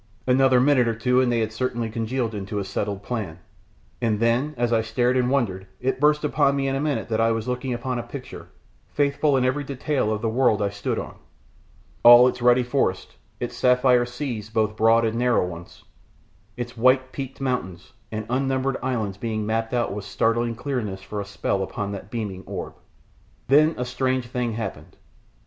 [0.25, 3.37] Another minute or two and they had certainly congealed into a settled plan,
[4.01, 7.21] and then, as I stared and wondered, it burst upon me in a minute that
[7.21, 8.47] I was looking upon a picture,
[8.87, 11.17] faithful in every detail, of the world I stood on;
[12.01, 15.83] all its ruddy forests, its sapphire sea, both broad and narrow ones,
[16.57, 21.25] its white peaked mountains, and unnumbered islands being mapped out with startling clearness for a
[21.25, 22.73] spell upon that beaming orb.
[23.49, 24.97] Then a strange thing happened.